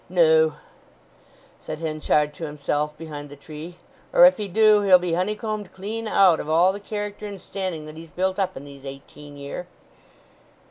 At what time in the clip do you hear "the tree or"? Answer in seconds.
3.29-4.25